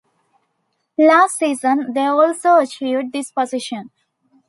Last 0.97 1.37
season 1.37 1.93
they 1.93 2.05
also 2.07 2.55
achieved 2.55 3.13
this 3.13 3.29
position. 3.31 3.91